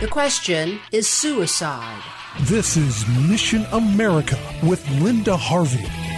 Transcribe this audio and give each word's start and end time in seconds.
The 0.00 0.08
question 0.08 0.80
is 0.92 1.06
suicide. 1.06 2.02
This 2.44 2.78
is 2.78 3.06
Mission 3.28 3.66
America 3.70 4.38
with 4.62 4.82
Linda 4.92 5.36
Harvey. 5.36 6.09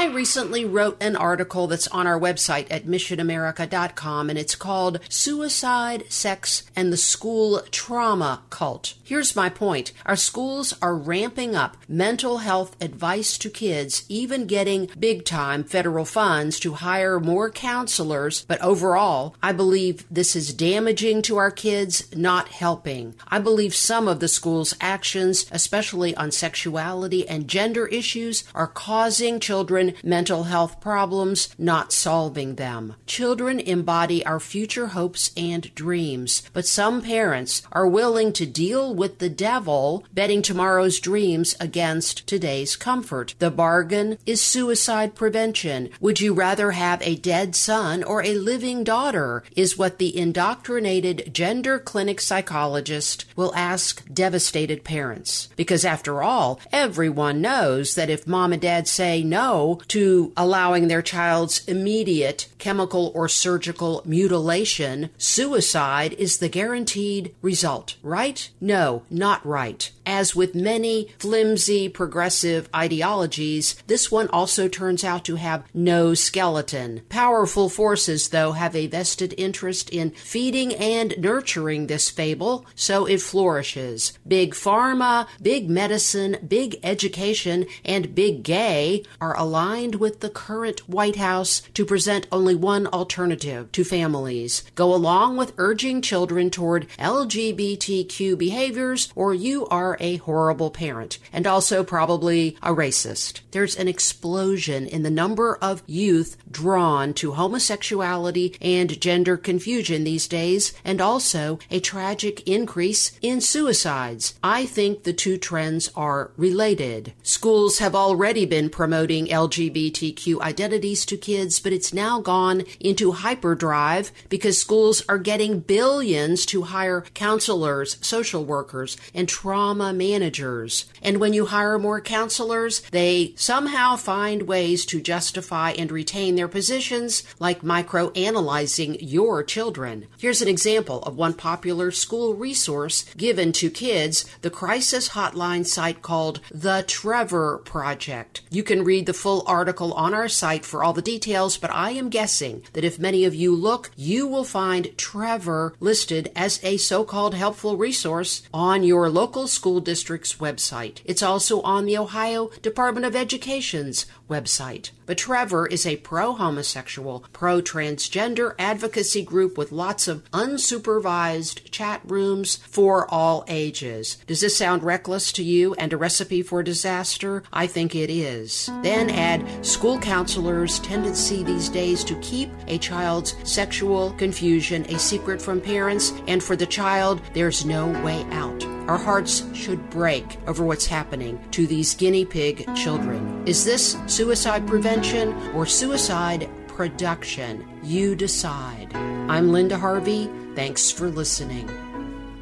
I 0.00 0.06
recently 0.06 0.64
wrote 0.64 0.96
an 1.02 1.14
article 1.14 1.66
that's 1.66 1.86
on 1.88 2.06
our 2.06 2.18
website 2.18 2.68
at 2.70 2.86
missionamerica.com 2.86 4.30
and 4.30 4.38
it's 4.38 4.54
called 4.54 4.98
Suicide, 5.10 6.10
Sex, 6.10 6.62
and 6.74 6.90
the 6.90 6.96
School 6.96 7.60
Trauma 7.70 8.40
Cult. 8.48 8.94
Here's 9.04 9.36
my 9.36 9.50
point. 9.50 9.92
Our 10.06 10.16
schools 10.16 10.72
are 10.80 10.96
ramping 10.96 11.54
up 11.54 11.76
mental 11.86 12.38
health 12.38 12.82
advice 12.82 13.36
to 13.38 13.50
kids, 13.50 14.06
even 14.08 14.46
getting 14.46 14.88
big 14.98 15.26
time 15.26 15.64
federal 15.64 16.06
funds 16.06 16.58
to 16.60 16.74
hire 16.74 17.20
more 17.20 17.50
counselors. 17.50 18.46
But 18.46 18.62
overall, 18.62 19.36
I 19.42 19.52
believe 19.52 20.06
this 20.10 20.34
is 20.34 20.54
damaging 20.54 21.20
to 21.22 21.36
our 21.36 21.50
kids, 21.50 22.08
not 22.16 22.48
helping. 22.48 23.16
I 23.28 23.38
believe 23.38 23.74
some 23.74 24.08
of 24.08 24.20
the 24.20 24.28
school's 24.28 24.74
actions, 24.80 25.44
especially 25.50 26.14
on 26.14 26.30
sexuality 26.30 27.28
and 27.28 27.48
gender 27.48 27.86
issues, 27.88 28.44
are 28.54 28.66
causing 28.66 29.40
children 29.40 29.89
mental 30.02 30.44
health 30.44 30.80
problems, 30.80 31.54
not 31.58 31.92
solving 31.92 32.56
them. 32.56 32.94
Children 33.06 33.60
embody 33.60 34.24
our 34.24 34.40
future 34.40 34.88
hopes 34.88 35.30
and 35.36 35.74
dreams, 35.74 36.42
but 36.52 36.66
some 36.66 37.02
parents 37.02 37.62
are 37.72 37.86
willing 37.86 38.32
to 38.34 38.46
deal 38.46 38.94
with 38.94 39.18
the 39.18 39.28
devil, 39.28 40.04
betting 40.12 40.42
tomorrow's 40.42 41.00
dreams 41.00 41.56
against 41.60 42.26
today's 42.26 42.76
comfort. 42.76 43.34
The 43.38 43.50
bargain 43.50 44.18
is 44.26 44.40
suicide 44.40 45.14
prevention. 45.14 45.90
Would 46.00 46.20
you 46.20 46.34
rather 46.34 46.72
have 46.72 47.02
a 47.02 47.16
dead 47.16 47.54
son 47.54 48.02
or 48.02 48.22
a 48.22 48.34
living 48.34 48.84
daughter? 48.84 49.42
Is 49.56 49.78
what 49.78 49.98
the 49.98 50.16
indoctrinated 50.16 51.32
gender 51.32 51.78
clinic 51.78 52.20
psychologist 52.20 53.24
will 53.36 53.54
ask 53.54 54.04
devastated 54.12 54.84
parents. 54.84 55.48
Because 55.56 55.84
after 55.84 56.22
all, 56.22 56.60
everyone 56.72 57.40
knows 57.40 57.94
that 57.94 58.10
if 58.10 58.26
mom 58.26 58.52
and 58.52 58.62
dad 58.62 58.86
say 58.86 59.22
no 59.22 59.79
to 59.88 60.32
allowing 60.36 60.88
their 60.88 61.02
child's 61.02 61.64
immediate 61.66 62.48
chemical 62.58 63.12
or 63.14 63.28
surgical 63.28 64.02
mutilation, 64.04 65.10
suicide 65.18 66.12
is 66.14 66.38
the 66.38 66.48
guaranteed 66.48 67.34
result, 67.42 67.96
right? 68.02 68.50
No, 68.60 69.02
not 69.10 69.44
right. 69.46 69.90
As 70.12 70.34
with 70.34 70.56
many 70.56 71.06
flimsy 71.20 71.88
progressive 71.88 72.68
ideologies, 72.74 73.76
this 73.86 74.10
one 74.10 74.26
also 74.30 74.66
turns 74.66 75.04
out 75.04 75.24
to 75.26 75.36
have 75.36 75.62
no 75.72 76.14
skeleton. 76.14 77.02
Powerful 77.08 77.68
forces, 77.68 78.30
though, 78.30 78.50
have 78.50 78.74
a 78.74 78.88
vested 78.88 79.32
interest 79.38 79.88
in 79.88 80.10
feeding 80.10 80.74
and 80.74 81.14
nurturing 81.16 81.86
this 81.86 82.10
fable, 82.10 82.66
so 82.74 83.06
it 83.06 83.22
flourishes. 83.22 84.18
Big 84.26 84.52
pharma, 84.52 85.28
big 85.40 85.70
medicine, 85.70 86.38
big 86.46 86.80
education, 86.82 87.66
and 87.84 88.12
big 88.12 88.42
gay 88.42 89.04
are 89.20 89.38
aligned 89.38 89.94
with 89.94 90.18
the 90.18 90.28
current 90.28 90.88
White 90.88 91.16
House 91.16 91.62
to 91.74 91.84
present 91.84 92.26
only 92.32 92.56
one 92.56 92.88
alternative 92.88 93.70
to 93.70 93.84
families. 93.84 94.64
Go 94.74 94.92
along 94.92 95.36
with 95.36 95.54
urging 95.56 96.02
children 96.02 96.50
toward 96.50 96.88
LGBTQ 96.98 98.36
behaviors, 98.36 99.12
or 99.14 99.32
you 99.32 99.68
are 99.68 99.99
a 100.00 100.16
horrible 100.16 100.70
parent, 100.70 101.18
and 101.32 101.46
also 101.46 101.84
probably 101.84 102.56
a 102.62 102.74
racist. 102.74 103.40
There's 103.50 103.76
an 103.76 103.88
explosion 103.88 104.86
in 104.86 105.02
the 105.02 105.10
number 105.10 105.56
of 105.56 105.82
youth 105.86 106.36
drawn 106.50 107.14
to 107.14 107.32
homosexuality 107.32 108.56
and 108.60 109.00
gender 109.00 109.36
confusion 109.36 110.04
these 110.04 110.26
days, 110.28 110.72
and 110.84 111.00
also 111.00 111.58
a 111.70 111.80
tragic 111.80 112.46
increase 112.48 113.12
in 113.22 113.40
suicides. 113.40 114.34
I 114.42 114.66
think 114.66 115.02
the 115.02 115.12
two 115.12 115.38
trends 115.38 115.90
are 115.94 116.30
related. 116.36 117.12
Schools 117.22 117.78
have 117.78 117.94
already 117.94 118.46
been 118.46 118.70
promoting 118.70 119.26
LGBTQ 119.26 120.40
identities 120.40 121.04
to 121.06 121.16
kids, 121.16 121.60
but 121.60 121.72
it's 121.72 121.92
now 121.92 122.20
gone 122.20 122.64
into 122.78 123.12
hyperdrive 123.12 124.12
because 124.28 124.58
schools 124.58 125.02
are 125.08 125.18
getting 125.18 125.60
billions 125.60 126.46
to 126.46 126.62
hire 126.62 127.04
counselors, 127.14 127.96
social 128.00 128.44
workers, 128.44 128.96
and 129.14 129.28
trauma 129.28 129.79
managers. 129.80 130.84
And 131.02 131.18
when 131.18 131.32
you 131.32 131.46
hire 131.46 131.78
more 131.78 132.00
counselors, 132.00 132.80
they 132.90 133.32
somehow 133.36 133.96
find 133.96 134.42
ways 134.42 134.84
to 134.86 135.00
justify 135.00 135.70
and 135.72 135.90
retain 135.90 136.36
their 136.36 136.48
positions, 136.48 137.22
like 137.38 137.62
microanalyzing 137.62 138.98
your 139.00 139.42
children. 139.42 140.06
Here's 140.18 140.42
an 140.42 140.48
example 140.48 141.02
of 141.02 141.16
one 141.16 141.34
popular 141.34 141.90
school 141.90 142.34
resource 142.34 143.04
given 143.16 143.52
to 143.52 143.70
kids 143.70 144.24
the 144.42 144.50
crisis 144.50 145.10
hotline 145.10 145.66
site 145.66 146.02
called 146.02 146.40
The 146.50 146.84
Trevor 146.86 147.58
Project. 147.64 148.42
You 148.50 148.62
can 148.62 148.84
read 148.84 149.06
the 149.06 149.14
full 149.14 149.42
article 149.46 149.92
on 149.94 150.14
our 150.14 150.28
site 150.28 150.64
for 150.64 150.84
all 150.84 150.92
the 150.92 151.02
details, 151.02 151.56
but 151.56 151.70
I 151.70 151.90
am 151.92 152.10
guessing 152.10 152.62
that 152.74 152.84
if 152.84 152.98
many 152.98 153.24
of 153.24 153.34
you 153.34 153.54
look, 153.54 153.90
you 153.96 154.26
will 154.26 154.44
find 154.44 154.96
Trevor 154.96 155.74
listed 155.80 156.30
as 156.36 156.60
a 156.62 156.76
so 156.76 157.04
called 157.04 157.34
helpful 157.34 157.76
resource 157.76 158.42
on 158.52 158.82
your 158.82 159.08
local 159.08 159.46
school 159.70 159.80
district's 159.80 160.34
website. 160.36 161.00
It's 161.04 161.22
also 161.22 161.60
on 161.62 161.86
the 161.86 161.96
Ohio 161.96 162.50
Department 162.60 163.06
of 163.06 163.14
Education's 163.14 164.04
website. 164.28 164.90
But 165.06 165.18
Trevor 165.18 165.66
is 165.66 165.86
a 165.86 165.96
pro 165.98 166.32
homosexual, 166.32 167.24
pro 167.32 167.60
transgender 167.60 168.54
advocacy 168.58 169.22
group 169.22 169.56
with 169.56 169.70
lots 169.70 170.08
of 170.08 170.28
unsupervised 170.32 171.70
chat 171.70 172.00
rooms 172.04 172.56
for 172.68 173.08
all 173.12 173.44
ages. 173.46 174.18
Does 174.26 174.40
this 174.40 174.56
sound 174.56 174.82
reckless 174.82 175.30
to 175.32 175.44
you 175.44 175.74
and 175.74 175.92
a 175.92 175.96
recipe 175.96 176.42
for 176.42 176.64
disaster? 176.64 177.44
I 177.52 177.68
think 177.68 177.94
it 177.94 178.10
is. 178.10 178.70
Then 178.82 179.08
add 179.10 179.64
school 179.64 180.00
counselors' 180.00 180.80
tendency 180.80 181.44
these 181.44 181.68
days 181.68 182.02
to 182.04 182.18
keep 182.20 182.50
a 182.66 182.78
child's 182.78 183.36
sexual 183.44 184.12
confusion 184.12 184.84
a 184.86 184.98
secret 184.98 185.40
from 185.40 185.60
parents, 185.60 186.12
and 186.26 186.42
for 186.42 186.56
the 186.56 186.66
child, 186.66 187.20
there's 187.34 187.64
no 187.64 187.86
way 188.04 188.24
out. 188.30 188.49
Our 188.88 188.98
hearts 188.98 189.44
should 189.54 189.90
break 189.90 190.38
over 190.46 190.64
what's 190.64 190.86
happening 190.86 191.40
to 191.52 191.66
these 191.66 191.94
guinea 191.94 192.24
pig 192.24 192.66
children. 192.74 193.46
Is 193.46 193.64
this 193.64 193.96
suicide 194.06 194.66
prevention 194.66 195.32
or 195.52 195.66
suicide 195.66 196.48
production? 196.66 197.66
You 197.82 198.14
decide. 198.14 198.94
I'm 198.94 199.52
Linda 199.52 199.78
Harvey. 199.78 200.30
Thanks 200.54 200.90
for 200.90 201.08
listening. 201.08 201.70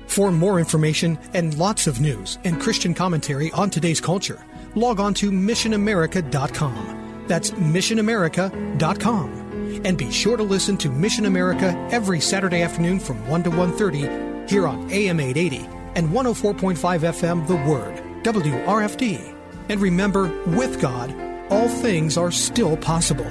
For 0.06 0.32
more 0.32 0.59
information 0.59 1.19
and 1.34 1.56
lots 1.59 1.87
of 1.87 2.00
news 2.00 2.38
and 2.44 2.60
Christian 2.60 2.94
commentary 2.94 3.50
on 3.53 3.69
today's 3.69 4.00
culture, 4.00 4.43
log 4.75 5.00
on 5.00 5.12
to 5.15 5.31
missionamerica.com. 5.31 7.25
That's 7.26 7.50
missionamerica.com. 7.50 9.82
And 9.84 9.99
be 9.99 10.10
sure 10.10 10.37
to 10.37 10.43
listen 10.43 10.76
to 10.78 10.91
Mission 10.91 11.26
America 11.26 11.76
every 11.93 12.20
Saturday 12.20 12.62
afternoon 12.62 13.00
from 13.00 13.29
1 13.29 13.43
to 13.44 13.50
1:30 13.50 14.49
here 14.49 14.67
on 14.67 14.91
AM 14.91 15.20
880 15.20 15.78
and 15.94 16.08
104.5 16.08 16.76
FM 16.76 17.46
The 17.46 17.56
Word, 17.70 17.96
WRFD. 18.23 19.35
And 19.69 19.81
remember, 19.81 20.32
with 20.46 20.81
God, 20.81 21.14
all 21.50 21.69
things 21.69 22.17
are 22.17 22.31
still 22.31 22.76
possible. 22.76 23.31